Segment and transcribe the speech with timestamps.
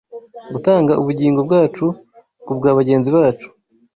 [0.53, 1.85] gutanga ubugingo bwacu
[2.45, 3.47] kubwa bagenzi bacu